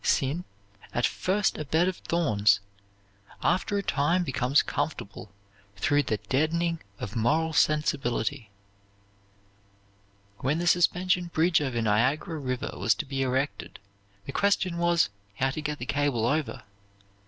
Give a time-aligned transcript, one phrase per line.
[0.03, 0.45] Sin,
[0.95, 2.59] at first a bed of thorns,
[3.43, 5.31] after a time becomes comfortable
[5.75, 8.49] through the deadening of moral sensibility.
[10.39, 13.77] When the suspension bridge over Niagara River was to be erected,
[14.25, 16.63] the question was, how to get the cable over.